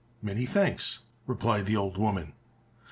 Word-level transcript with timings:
"Many 0.23 0.47
thanks," 0.47 0.97
replied 1.27 1.67
the 1.67 1.75
old 1.75 1.95
woman. 1.99 2.33